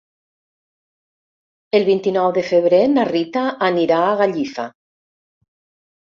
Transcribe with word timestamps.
El 1.79 1.83
vint-i-nou 1.89 2.29
de 2.37 2.43
febrer 2.51 2.79
na 2.93 3.03
Rita 3.09 3.43
anirà 3.67 3.99
a 4.07 4.15
Gallifa. 4.23 4.65